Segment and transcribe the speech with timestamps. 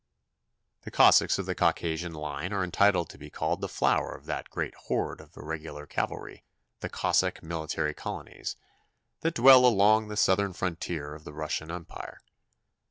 [0.81, 4.49] The Cossacks of the Caucasian line are entitled to be called the flower of that
[4.49, 6.43] great horde of irregular cavalry,
[6.79, 8.55] the Cossack Military Colonies,
[9.19, 12.17] that dwell along the southern frontier of the Russian Empire.